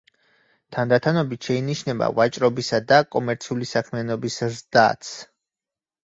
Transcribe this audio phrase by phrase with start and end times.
[0.75, 5.11] თანდათანობით შეინიშნება ვაჭრობისა და კომერციული საქმიანობის ზრდაც.